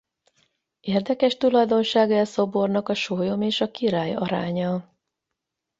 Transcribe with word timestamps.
Érdekes 0.79 1.37
tulajdonsága 1.37 2.15
e 2.15 2.23
szobornak 2.25 2.89
a 2.89 2.93
sólyom 2.93 3.41
és 3.41 3.61
a 3.61 3.71
király 3.71 4.13
aránya. 4.15 4.95